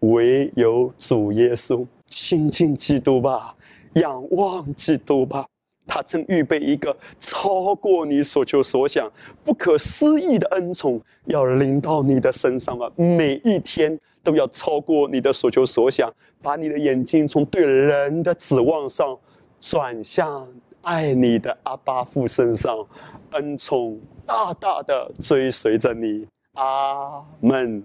[0.00, 3.54] 唯有主耶稣，亲近基督吧，
[3.94, 5.46] 仰望基督吧。
[5.86, 9.10] 他正预备一个超过你所求所想、
[9.42, 12.90] 不可思议的恩宠，要临到你的身上啊！
[12.96, 19.18] 每一天都要超过你的所求所想，把你的眼睛从对人的指望上
[19.60, 20.46] 转向。
[20.82, 22.84] 爱你的阿巴父身上，
[23.32, 27.82] 恩宠大大的追随着你，阿门。